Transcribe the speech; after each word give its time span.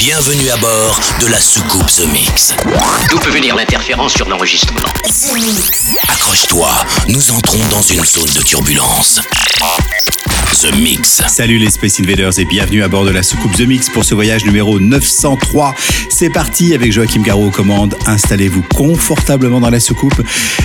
Bienvenue 0.00 0.48
à 0.48 0.56
bord 0.56 0.98
de 1.20 1.26
la 1.26 1.38
soucoupe 1.38 1.86
The 1.88 2.10
Mix. 2.10 2.54
D'où 3.10 3.18
peut 3.18 3.28
venir 3.28 3.54
l'interférence 3.54 4.14
sur 4.14 4.26
l'enregistrement 4.30 4.80
Accroche-toi, 6.08 6.70
nous 7.08 7.30
entrons 7.32 7.58
dans 7.70 7.82
une 7.82 8.02
zone 8.02 8.32
de 8.34 8.40
turbulence. 8.40 9.20
The 10.60 10.74
Mix. 10.76 11.22
Salut 11.28 11.58
les 11.58 11.70
Space 11.70 12.00
Invaders 12.00 12.38
et 12.38 12.44
bienvenue 12.46 12.82
à 12.82 12.88
bord 12.88 13.04
de 13.04 13.10
la 13.10 13.22
soucoupe 13.22 13.54
The 13.54 13.66
Mix 13.66 13.90
pour 13.90 14.04
ce 14.04 14.14
voyage 14.14 14.44
numéro 14.44 14.80
903. 14.80 15.74
C'est 16.08 16.30
parti 16.30 16.74
avec 16.74 16.92
Joachim 16.92 17.22
Garraud 17.22 17.46
aux 17.46 17.50
commandes. 17.50 17.96
Installez-vous 18.06 18.62
confortablement 18.74 19.60
dans 19.60 19.70
la 19.70 19.80
soucoupe. 19.80 20.20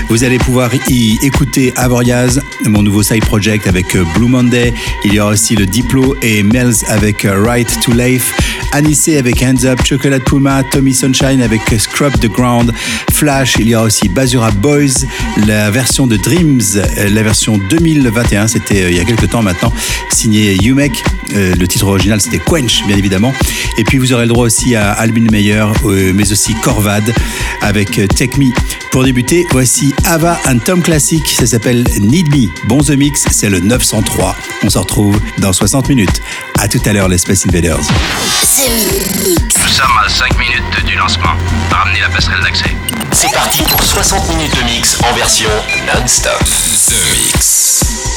Vous 0.09 0.23
allez 0.23 0.37
pouvoir 0.37 0.69
y 0.89 1.17
écouter 1.21 1.73
Avoriaz, 1.75 2.41
mon 2.65 2.83
nouveau 2.83 3.03
side 3.03 3.25
project 3.25 3.67
avec 3.67 3.97
Blue 4.15 4.27
Monday. 4.27 4.73
Il 5.03 5.13
y 5.13 5.19
aura 5.19 5.31
aussi 5.31 5.55
le 5.55 5.65
Diplo 5.65 6.15
et 6.21 6.41
Mel's 6.43 6.83
avec 6.89 7.25
Right 7.29 7.79
to 7.81 7.93
Life. 7.93 8.33
Anissé 8.75 9.17
avec 9.17 9.41
Hands 9.41 9.63
Up, 9.63 9.79
Chocolate 9.85 10.25
Puma, 10.25 10.61
Tommy 10.69 10.93
Sunshine 10.93 11.41
avec 11.41 11.61
Scrub 11.79 12.11
the 12.19 12.27
Ground, 12.27 12.73
Flash, 13.13 13.55
il 13.57 13.69
y 13.69 13.75
aura 13.75 13.85
aussi 13.85 14.09
Basura 14.09 14.51
Boys, 14.51 15.05
la 15.47 15.71
version 15.71 16.07
de 16.07 16.17
Dreams, 16.17 16.61
la 17.09 17.23
version 17.23 17.57
2021, 17.57 18.47
c'était 18.47 18.91
il 18.91 18.97
y 18.97 18.99
a 18.99 19.05
quelques 19.05 19.29
temps 19.29 19.41
maintenant, 19.41 19.71
signé 20.11 20.57
Umek, 20.61 20.91
le 21.33 21.65
titre 21.67 21.87
original 21.87 22.19
c'était 22.19 22.39
Quench 22.39 22.85
bien 22.85 22.97
évidemment, 22.97 23.33
et 23.77 23.85
puis 23.85 23.97
vous 23.97 24.11
aurez 24.11 24.23
le 24.23 24.29
droit 24.29 24.45
aussi 24.45 24.75
à 24.75 24.91
Albin 24.91 25.27
Meyer, 25.31 25.67
mais 26.13 26.29
aussi 26.29 26.53
Corvad 26.55 27.13
avec 27.61 27.91
Take 28.09 28.37
Me. 28.37 28.51
Pour 28.95 29.03
débuter, 29.03 29.45
voici 29.51 29.93
Ava 30.05 30.39
and 30.47 30.59
Tom 30.59 30.81
Classic, 30.81 31.27
ça 31.27 31.45
s'appelle 31.45 31.83
Need 31.99 32.33
Me. 32.33 32.47
Bon 32.65 32.81
The 32.81 32.91
Mix, 32.91 33.25
c'est 33.29 33.49
le 33.49 33.59
903. 33.59 34.33
On 34.63 34.69
se 34.69 34.77
retrouve 34.77 35.19
dans 35.39 35.51
60 35.51 35.89
minutes. 35.89 36.21
À 36.57 36.69
tout 36.69 36.79
à 36.85 36.93
l'heure 36.93 37.09
les 37.09 37.17
Space 37.17 37.45
Invaders. 37.45 37.77
Nous 37.77 39.67
sommes 39.67 39.97
à 40.01 40.07
5 40.07 40.39
minutes 40.39 40.85
du 40.85 40.95
lancement. 40.95 41.35
Ramenez 41.71 41.99
la 41.99 42.07
passerelle 42.07 42.41
d'accès. 42.41 42.73
C'est 43.11 43.33
parti 43.33 43.63
pour 43.63 43.83
60 43.83 44.29
minutes 44.29 44.55
de 44.55 44.63
mix 44.63 44.97
en 45.03 45.13
version 45.13 45.49
non-stop. 45.93 46.39
The 46.39 46.95
Mix. 47.11 48.14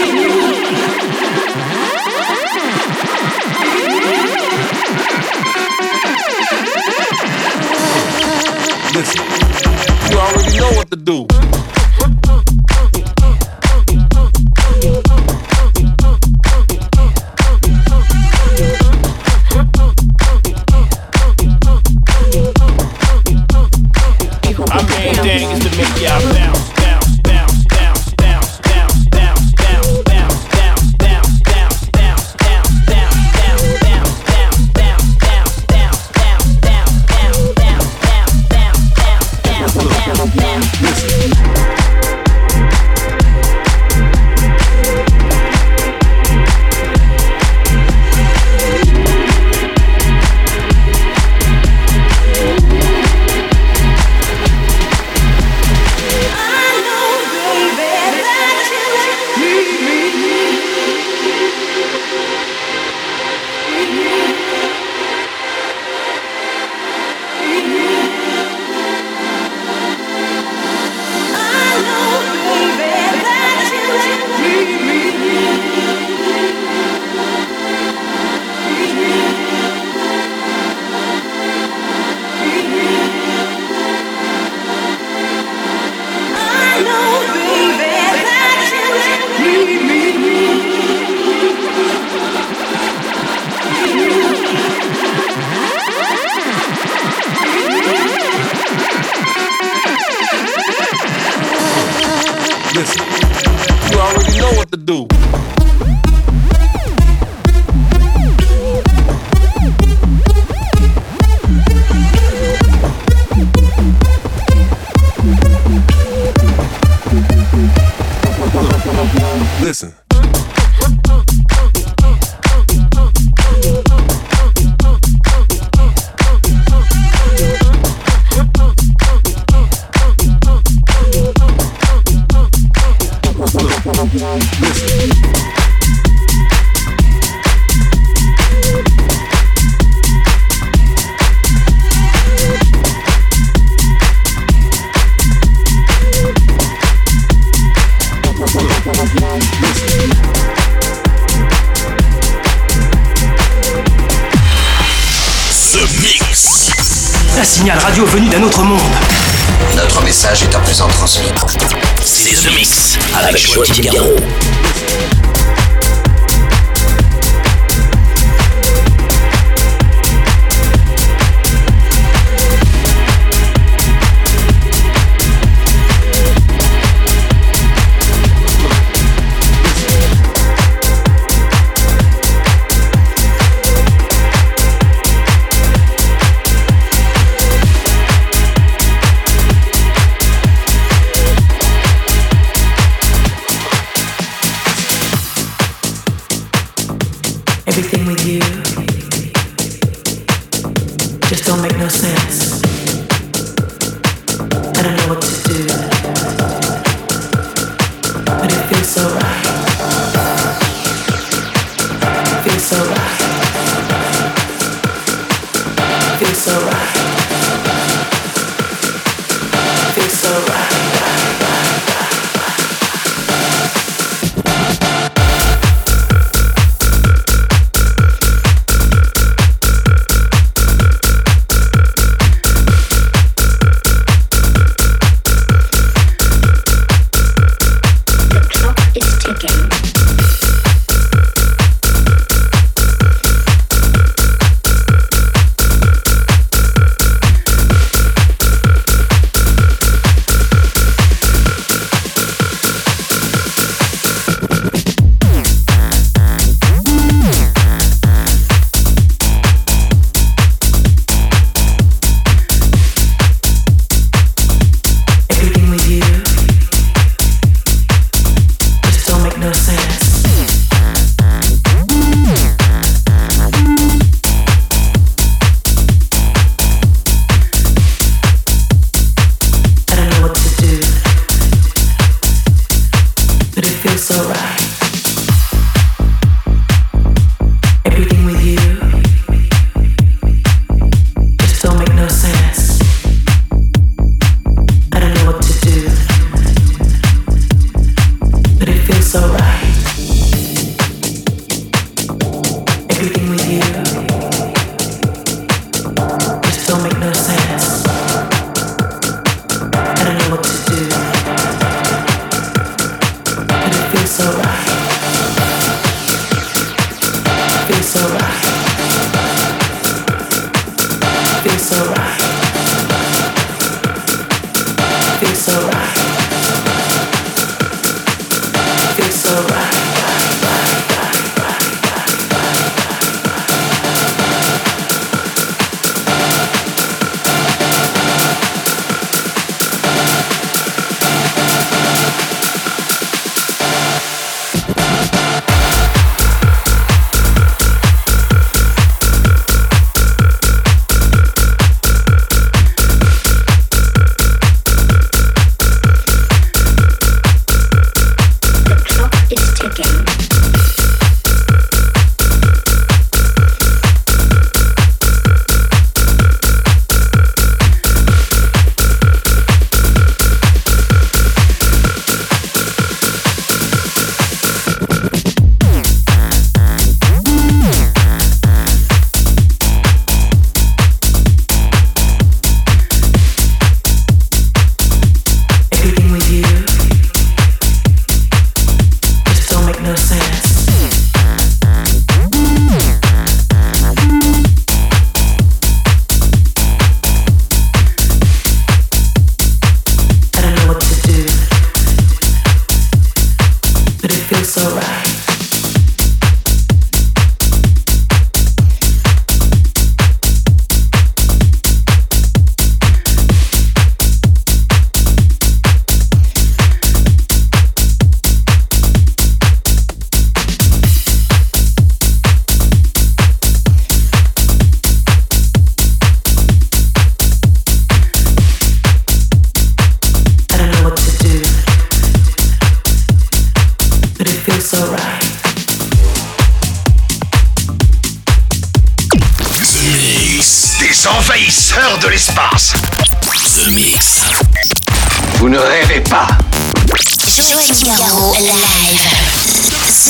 You 0.00 0.06
already 10.18 10.58
know 10.58 10.70
what 10.72 10.90
to 10.90 10.96
do. 10.96 11.26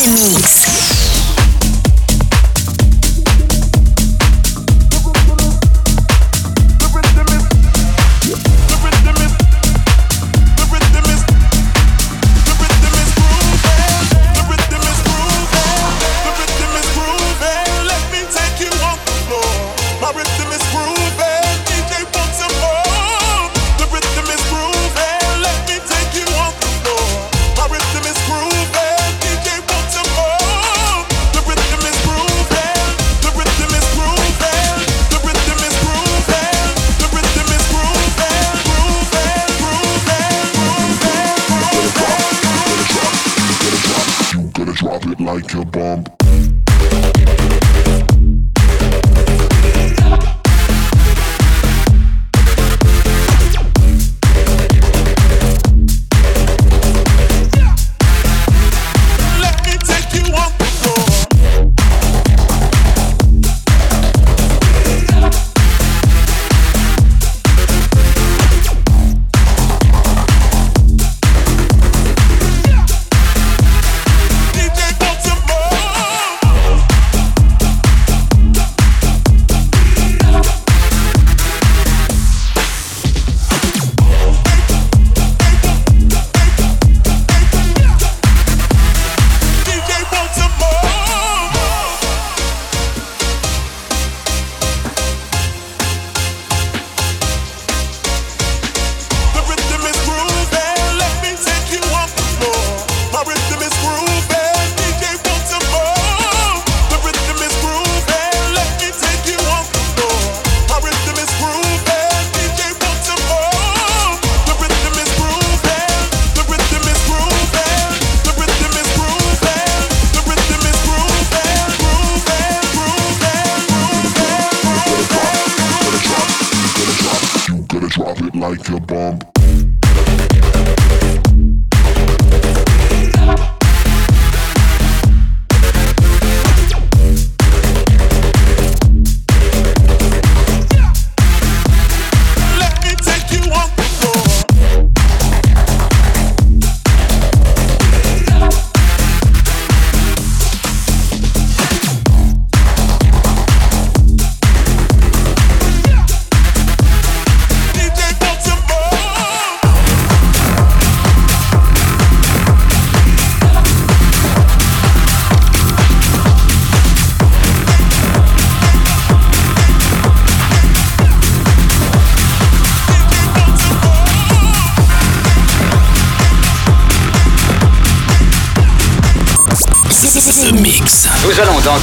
Mix. 0.06 0.99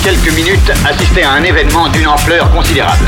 Quelques 0.08 0.32
minutes 0.36 0.72
assister 0.86 1.24
à 1.24 1.34
un 1.34 1.44
événement 1.44 1.90
d'une 1.90 2.08
ampleur 2.08 2.50
considérable. 2.52 3.04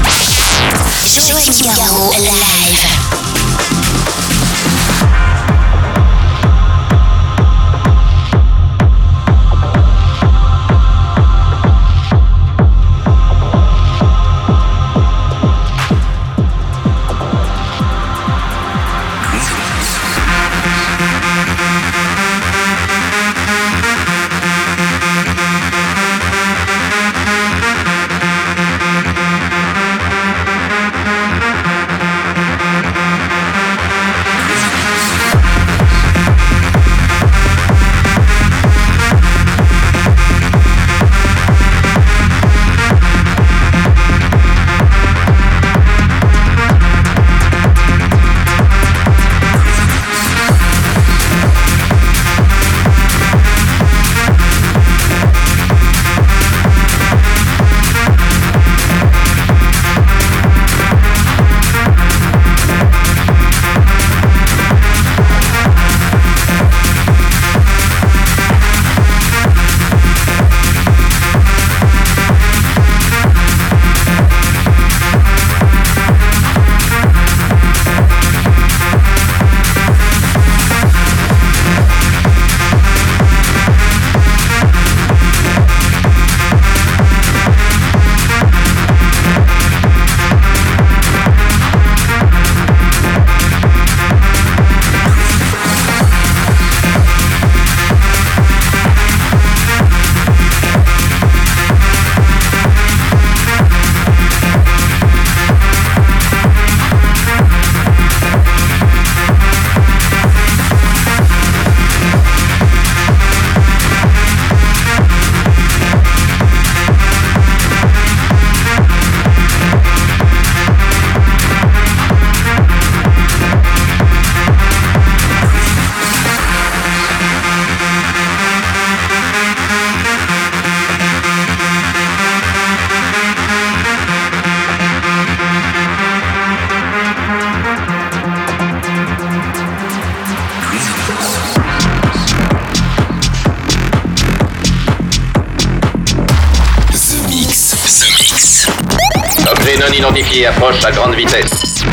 Approche 150.69 150.85
à 150.85 150.91
grande 150.91 151.15
vitesse. 151.15 151.83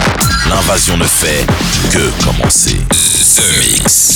L'invasion 0.48 0.96
ne 0.96 1.04
fait 1.04 1.46
que 1.90 2.24
commencer. 2.24 2.78
The 2.90 3.58
Mix. 3.58 4.15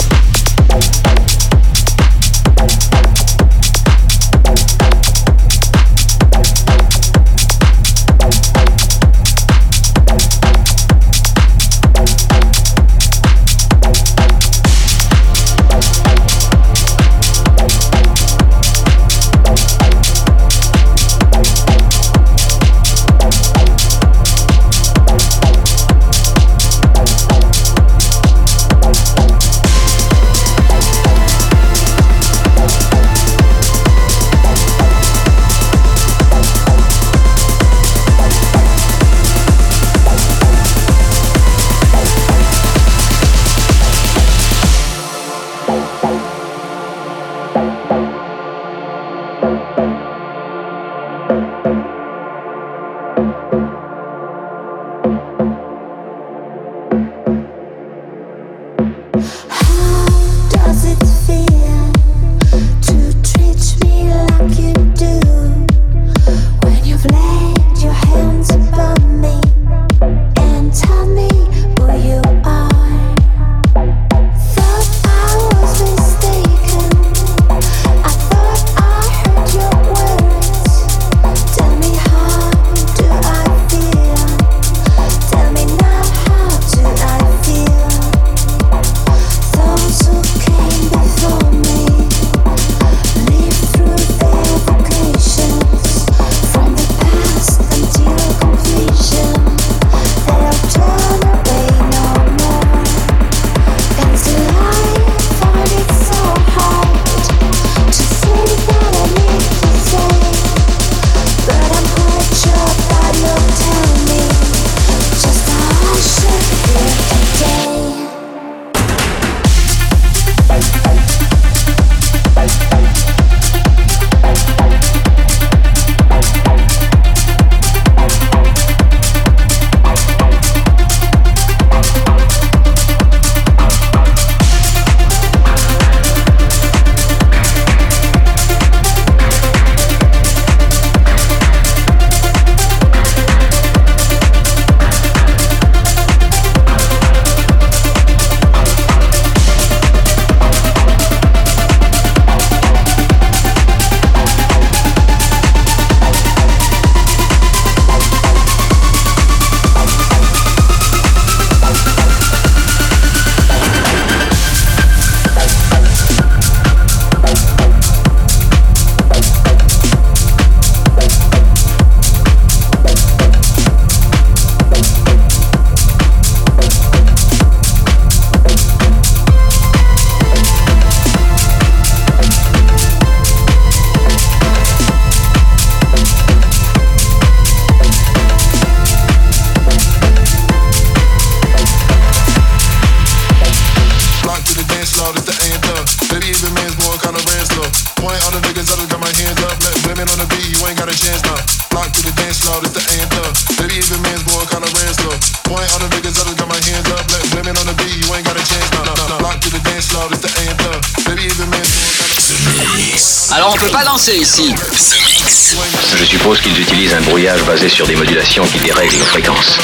Suppose 216.31 216.41
qu'ils 216.41 216.61
utilisent 216.61 216.93
un 216.93 217.01
brouillage 217.01 217.43
basé 217.43 217.67
sur 217.67 217.85
des 217.85 217.95
modulations 217.95 218.45
qui 218.45 218.59
dérèglent 218.59 218.97
nos 218.97 219.05
fréquences. 219.05 219.57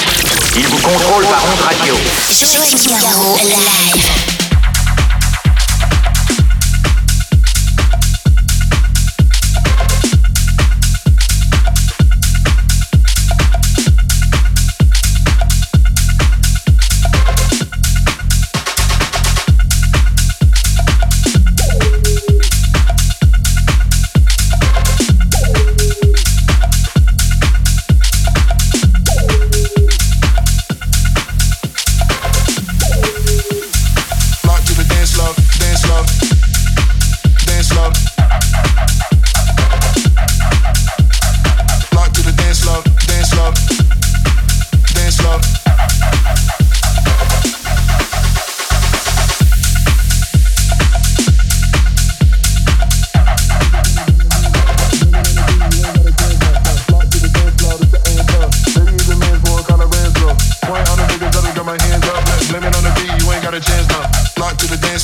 Ils 0.58 0.67
vous 0.67 0.80
contrôlent 0.80 1.25
par 1.27 1.45
onde 1.45 1.62
radio. 1.62 1.95
Joachim 2.41 2.99
Garraud, 3.01 3.38
live. 3.38 4.37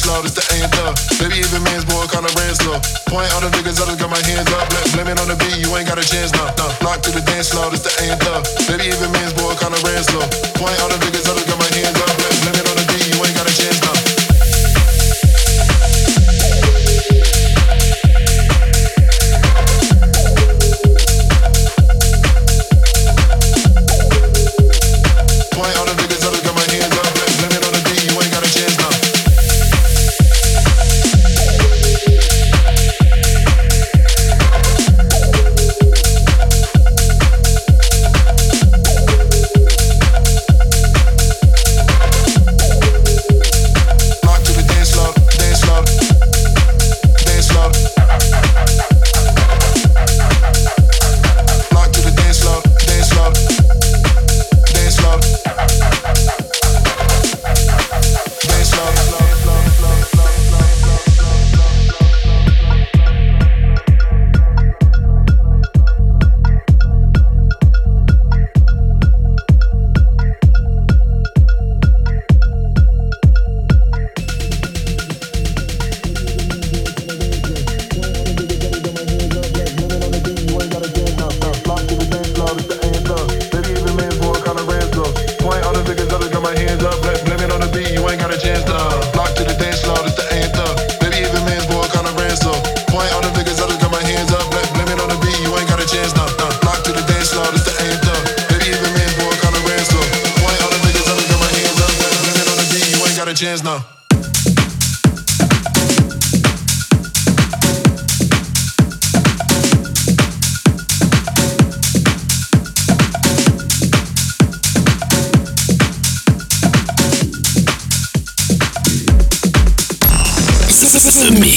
Lock 0.03 0.23
to 0.23 0.31
the 0.31 0.43
floor, 0.43 0.51
it's 0.51 0.63
the. 0.63 1.23
Baby, 1.23 1.39
even 1.39 1.63
man's 1.63 1.85
boy 1.85 2.03
kinda 2.11 2.27
ran 2.35 2.55
slow. 2.55 2.79
Point 3.07 3.31
on 3.35 3.43
the 3.43 3.49
niggas, 3.55 3.79
I 3.79 3.85
just 3.87 3.99
got 3.99 4.09
my 4.09 4.19
hands 4.27 4.51
up. 4.51 4.67
Blame 4.91 5.07
it 5.07 5.19
on 5.19 5.27
the 5.27 5.35
beat, 5.35 5.57
you 5.63 5.71
ain't 5.77 5.87
got 5.87 5.97
a 5.97 6.03
chance 6.03 6.31
now. 6.33 6.51
No. 6.59 6.67
Lock 6.83 7.01
to 7.03 7.11
the 7.11 7.21
dance 7.21 7.49
floor, 7.49 7.71
it's 7.71 7.83
the 7.83 7.93
anthem. 8.03 8.43
Baby, 8.67 8.91
even 8.91 9.11
man's 9.11 9.33
boy 9.33 9.55
kinda 9.55 9.79
ran 9.87 10.03
slow. 10.03 10.27
Point 10.59 10.79
on 10.83 10.89
the 10.91 10.99
niggas, 10.99 11.23
I 11.29 11.33
just 11.35 11.47
got 11.47 11.59
my 11.59 11.69
hands 11.71 12.01
up. 12.01 12.12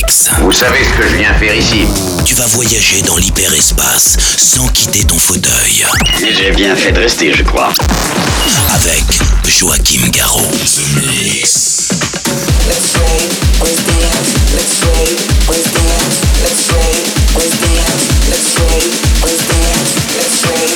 Mix. 0.06 0.30
Vous 0.40 0.52
savez 0.52 0.84
ce 0.84 0.90
que 0.90 1.08
je 1.08 1.16
viens 1.16 1.34
faire 1.34 1.54
ici 1.54 1.86
Tu 2.24 2.34
vas 2.34 2.46
voyager 2.46 3.02
dans 3.02 3.16
l'hyperespace 3.16 4.16
sans 4.36 4.66
quitter 4.68 5.04
ton 5.04 5.18
fauteuil. 5.18 5.84
J'ai 6.20 6.50
bien 6.52 6.76
fait 6.76 6.92
de 6.92 7.00
rester, 7.00 7.32
je 7.32 7.42
crois. 7.42 7.72
Avec 8.74 9.04
Joachim 9.48 10.08
Garraud. 10.10 10.50
The 10.52 10.96
Mix. 10.96 11.88
Lock 20.46 20.75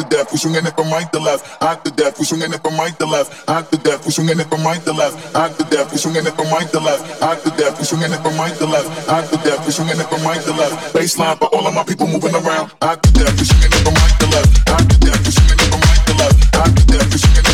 death, 0.21 0.31
we 0.31 0.37
swinging 0.37 0.65
it 0.65 0.75
from 0.75 0.89
right 0.91 1.11
to 1.13 1.19
left. 1.19 1.45
Hot 1.61 1.83
to 1.83 1.91
death, 1.91 2.19
we 2.19 2.25
swinging 2.25 2.53
it 2.53 2.61
from 2.61 2.77
right 2.77 2.93
to 2.99 3.05
left. 3.05 3.33
Hot 3.49 3.71
to 3.71 3.77
death, 3.77 4.05
we 4.05 4.11
swinging 4.11 4.39
it 4.39 4.47
from 4.49 4.61
right 4.63 4.81
to 4.83 4.93
left. 4.93 5.17
Hot 5.33 5.57
to 5.57 5.63
death, 5.65 5.91
we 5.91 5.97
swinging 5.97 6.25
it 6.25 6.35
from 6.35 6.49
right 6.53 6.69
to 6.69 6.79
left. 6.79 7.01
Hot 7.21 7.41
to 7.41 7.49
death, 7.57 7.79
we 7.79 7.85
swinging 7.85 8.11
it 8.13 8.21
from 8.21 8.37
right 8.37 8.55
to 8.57 8.65
left. 8.65 8.89
Hot 9.09 9.25
to 9.29 9.37
death, 9.41 9.65
we 9.65 9.71
swinging 9.71 9.99
it 9.99 10.07
from 10.09 10.21
right 10.21 10.41
to 10.41 10.53
left. 10.53 10.93
Baseline 10.93 11.37
for 11.37 11.49
all 11.55 11.65
of 11.65 11.73
my 11.73 11.83
people 11.83 12.07
moving 12.07 12.35
around. 12.35 12.71
Hot 12.81 13.01
to 13.01 13.09
death, 13.13 13.33
we 13.33 13.45
swinging 13.45 13.73
it 13.73 13.81
from 13.81 13.95
right 13.97 14.15
to 14.21 14.27
left. 14.29 14.69
Hot 14.69 14.85
to 14.85 14.97
death, 15.01 15.21
we 15.25 15.31
swinging 15.31 15.57
it 15.57 15.69
from 15.73 15.81
right 15.81 16.03
to 16.05 16.13
left. 16.21 16.55
Hot 16.55 16.69
to 16.69 16.83
death, 16.85 17.09
we 17.09 17.17
swinging 17.17 17.50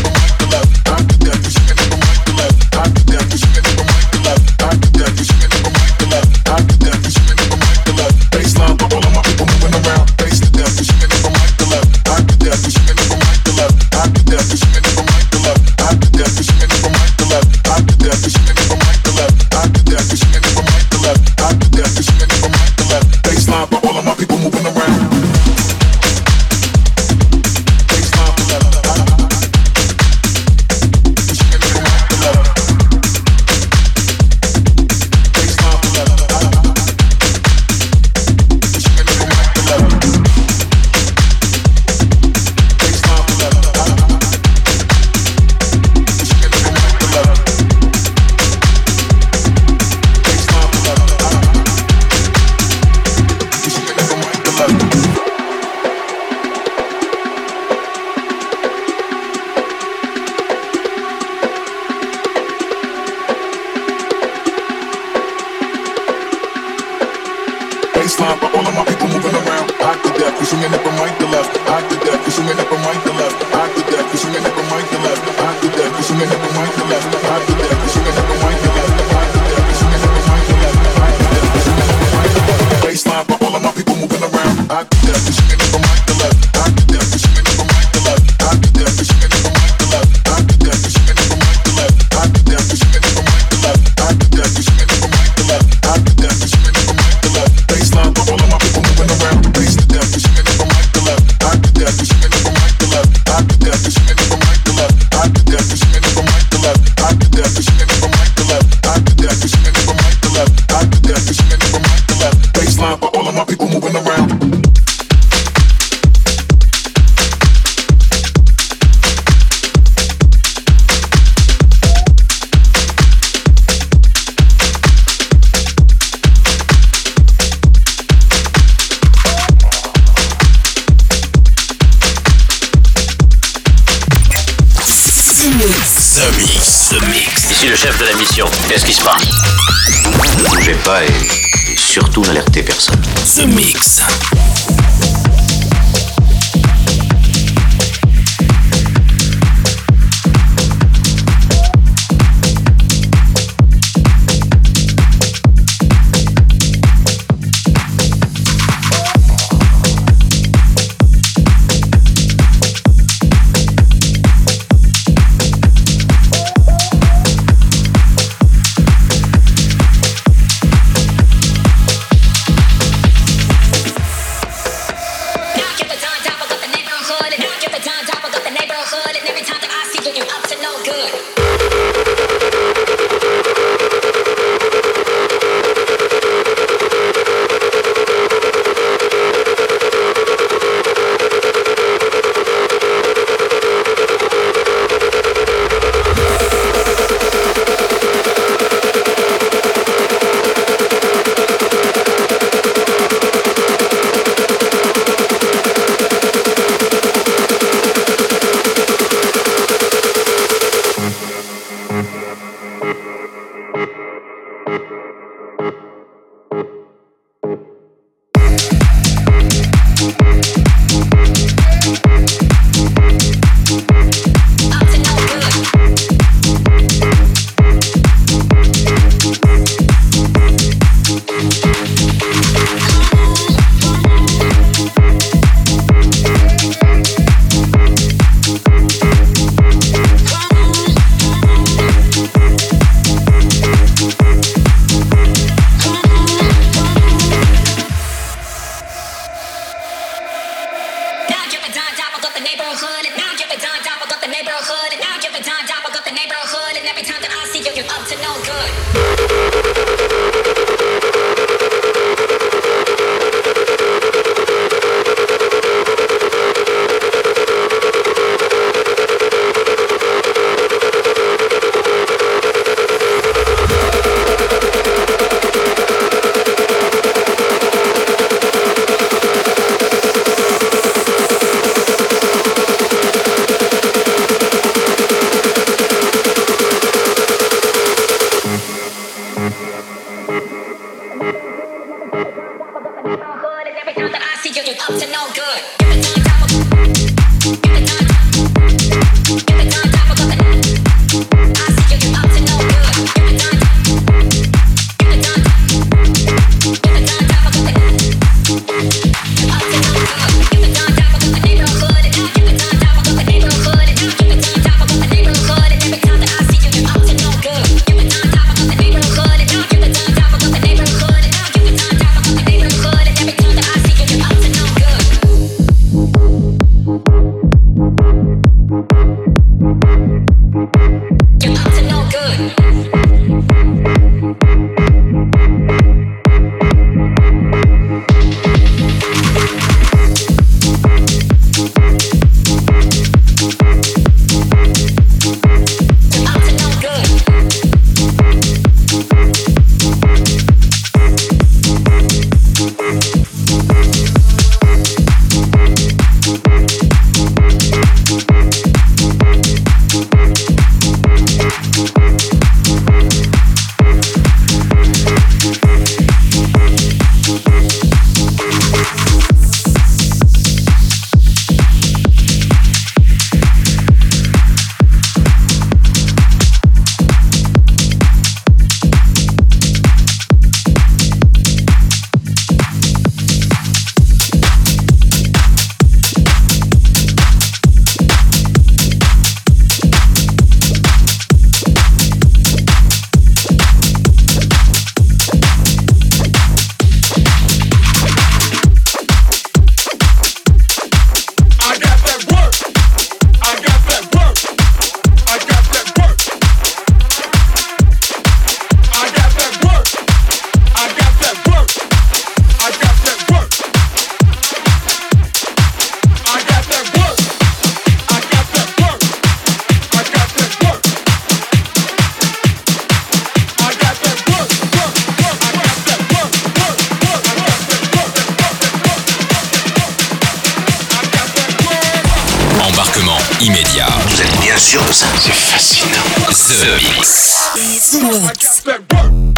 immédiat. 433.47 433.87
Vous 434.07 434.21
êtes 434.21 434.39
bien 434.41 434.57
sûr 434.57 434.83
de 434.83 434.91
ça 434.91 435.05
C'est 435.19 435.31
fascinant. 435.31 436.03
The, 436.27 436.59
The 436.59 436.97
Mix. 436.97 437.51
The 437.91 438.01
Mix. 438.03 439.36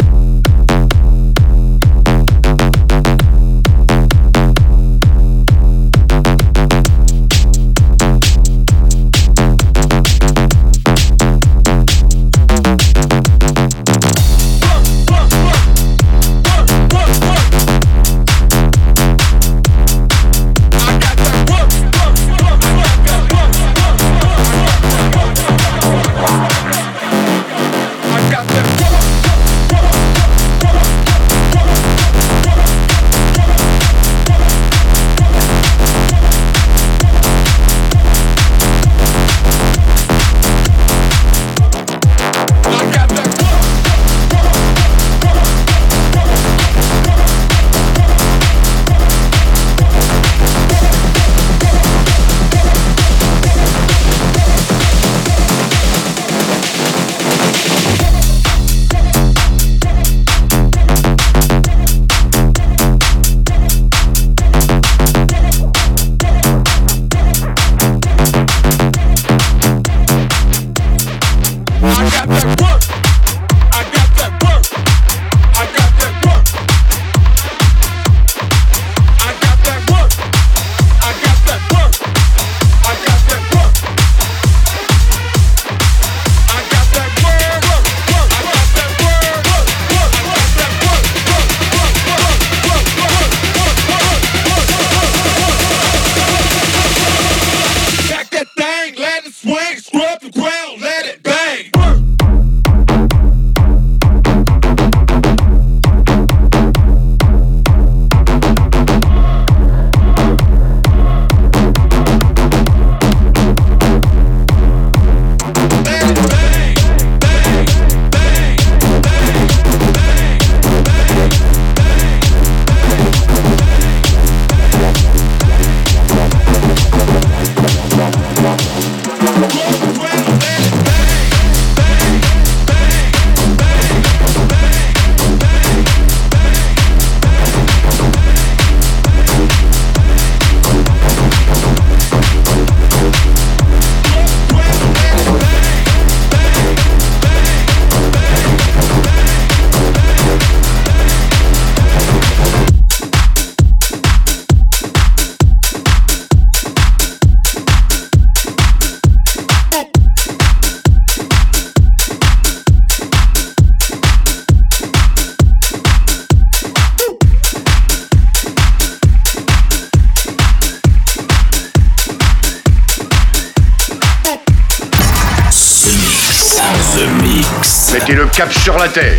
Cap 178.40 178.50
sur 178.54 178.78
la 178.78 178.88
Terre. 178.88 179.09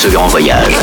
Ce 0.00 0.08
grand 0.08 0.28
voyage. 0.28 0.79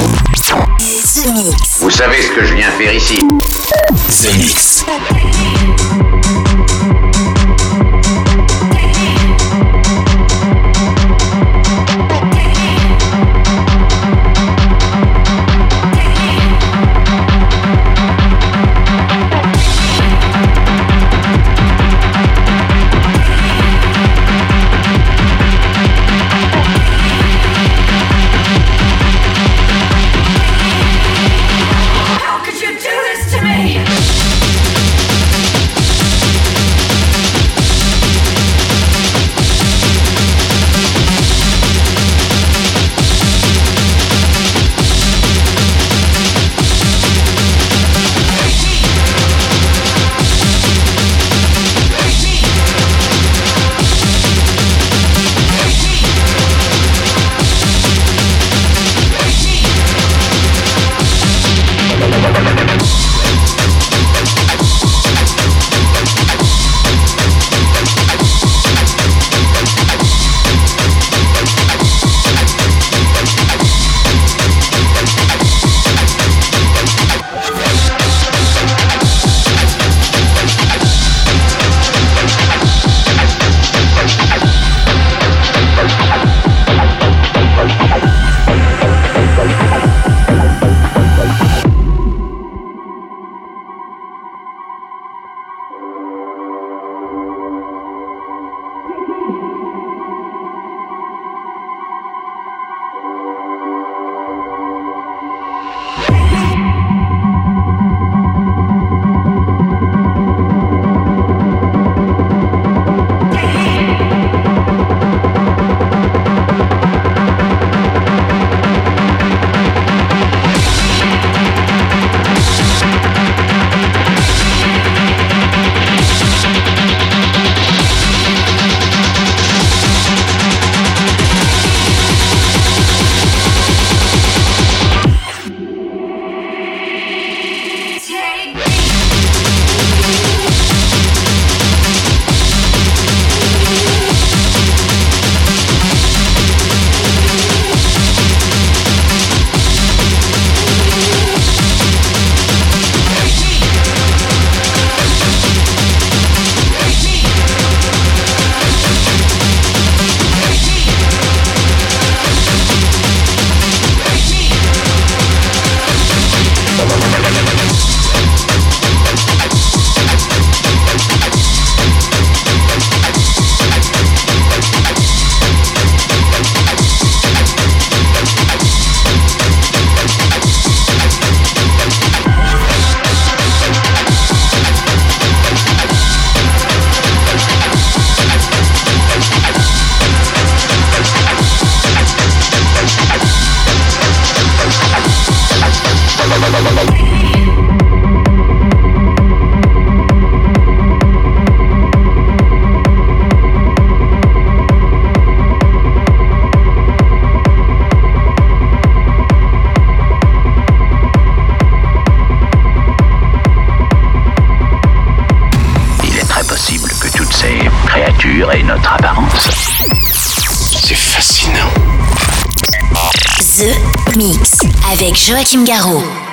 Joachim 225.28 225.65
Garraud. 225.65 226.26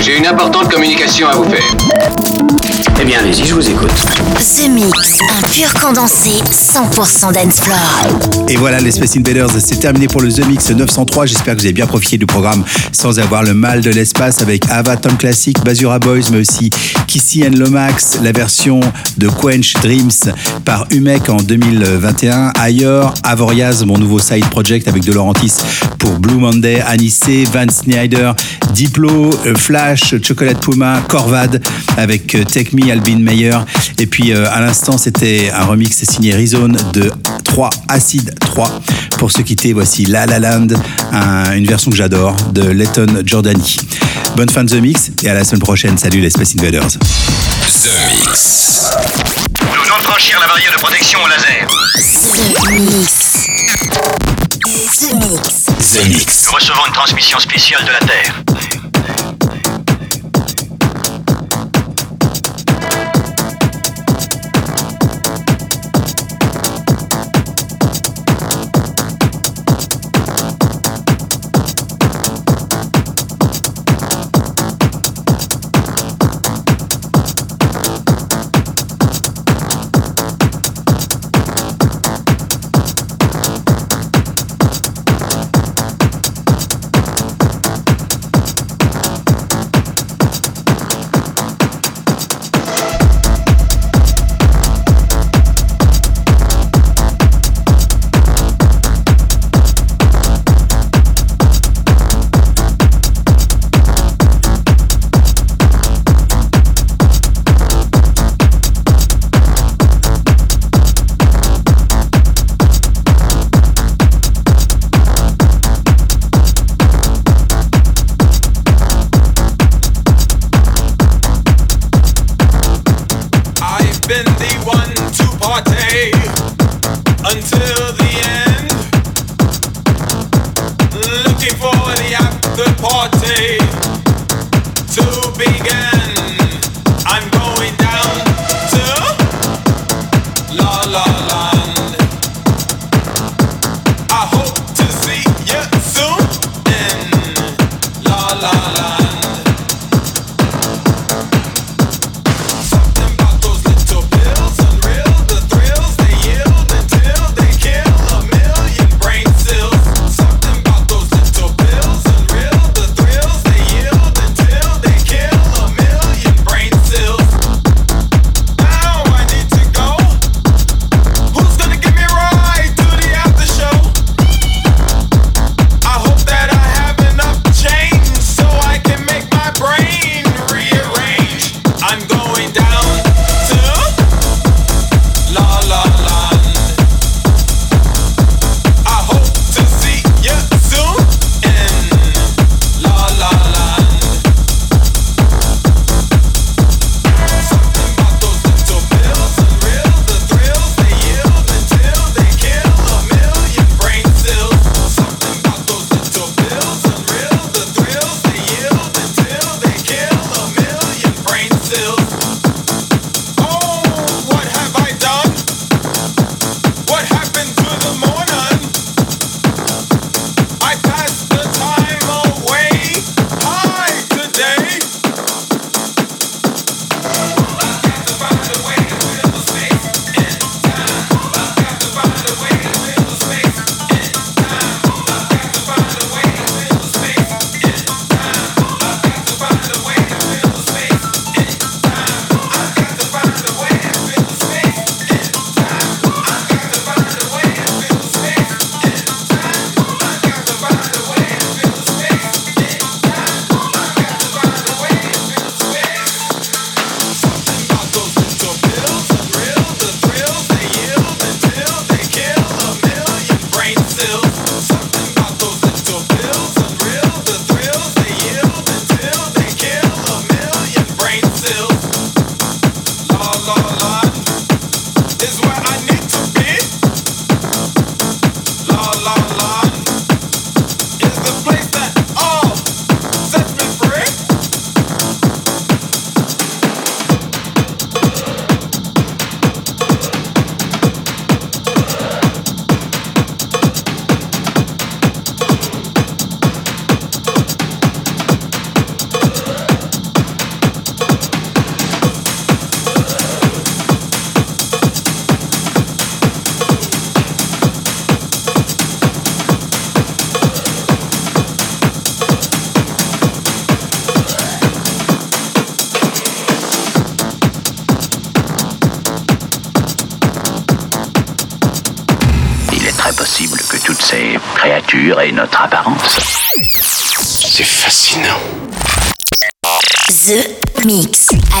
J'ai 0.00 0.18
une 0.18 0.26
importante 0.26 0.72
communication 0.72 1.28
à 1.28 1.36
vous 1.36 1.44
faire. 1.44 1.76
Eh 2.98 3.04
bien, 3.04 3.18
allez-y, 3.20 3.44
je 3.46 3.54
vous 3.54 3.68
écoute. 3.68 3.92
The 4.38 4.68
Mix, 4.70 5.20
un 5.30 5.42
pur 5.48 5.80
condensé 5.80 6.30
100% 6.50 7.32
dance 7.34 7.60
floor. 7.60 8.46
Et 8.48 8.56
voilà, 8.56 8.80
les 8.80 8.90
Space 8.90 9.16
Invaders, 9.16 9.50
c'est 9.58 9.78
terminé 9.78 10.08
pour 10.08 10.22
le 10.22 10.32
The 10.32 10.46
Mix 10.46 10.70
903. 10.70 11.26
J'espère 11.26 11.54
que 11.54 11.60
vous 11.60 11.66
avez 11.66 11.74
bien 11.74 11.86
profité 11.86 12.16
du 12.16 12.26
programme 12.26 12.64
sans 12.92 13.18
avoir 13.18 13.42
le 13.42 13.52
mal 13.54 13.80
de 13.82 13.90
l'espace 13.90 14.40
avec 14.40 14.64
Ava 14.70 14.96
Tom 14.96 15.16
Classic, 15.16 15.56
Basura 15.62 15.98
Boys, 15.98 16.30
mais 16.32 16.38
aussi 16.40 16.70
Kissy 17.06 17.44
and 17.44 17.56
Lomax, 17.56 18.18
la 18.22 18.32
version 18.32 18.80
de 19.18 19.28
Quench 19.28 19.74
Dreams 19.82 20.32
par 20.64 20.86
Umek 20.90 21.28
en 21.28 21.36
2021. 21.36 22.52
Ailleurs, 22.58 23.12
Avoriaz, 23.22 23.84
mon 23.84 23.98
nouveau 23.98 24.18
side 24.20 24.46
project 24.46 24.88
avec 24.88 25.04
De 25.04 25.12
Laurentis 25.12 25.52
pour 25.98 26.12
Blue 26.18 26.36
Monday, 26.36 26.80
Anissé, 26.86 27.35
Van 27.44 27.66
Snyder, 27.70 28.32
Diplo, 28.72 29.30
euh, 29.46 29.54
Flash, 29.54 30.14
Chocolate 30.22 30.60
Puma, 30.60 31.00
Corvad 31.08 31.60
avec 31.96 32.34
euh, 32.34 32.44
Take 32.44 32.70
Me, 32.74 32.90
Albin 32.90 33.18
Meyer. 33.18 33.58
Et 33.98 34.06
puis 34.06 34.32
euh, 34.32 34.46
à 34.50 34.60
l'instant, 34.60 34.98
c'était 34.98 35.50
un 35.54 35.64
remix 35.64 35.96
signé 36.04 36.34
Rizone 36.34 36.76
de 36.92 37.10
3, 37.44 37.70
Acid 37.88 38.34
3. 38.40 38.80
Pour 39.18 39.30
se 39.32 39.42
quitter, 39.42 39.72
voici 39.72 40.04
La 40.06 40.26
La 40.26 40.38
Land, 40.38 40.68
un- 41.12 41.52
une 41.56 41.66
version 41.66 41.90
que 41.90 41.96
j'adore 41.96 42.36
de 42.52 42.62
Letton 42.62 43.22
Jordani. 43.24 43.76
Bonne 44.36 44.50
fin 44.50 44.64
de 44.64 44.70
The 44.70 44.80
Mix 44.82 45.10
et 45.22 45.28
à 45.30 45.34
la 45.34 45.44
semaine 45.44 45.60
prochaine. 45.60 45.96
Salut 45.98 46.20
les 46.20 46.30
Space 46.30 46.54
Invaders. 46.58 46.88
De 49.96 50.02
franchir 50.02 50.38
la 50.38 50.46
barrière 50.46 50.72
de 50.72 50.76
protection 50.78 51.18
au 51.22 51.28
laser. 51.28 51.66
The 52.62 52.70
Mix. 52.70 53.46
The 55.00 55.14
Mix. 55.14 55.64
The 55.66 56.08
Mix. 56.08 56.44
Nous 56.46 56.52
recevons 56.52 56.86
une 56.86 56.92
transmission 56.92 57.38
spéciale 57.38 57.84
de 57.84 57.92
la 57.92 57.98
Terre. 58.00 58.42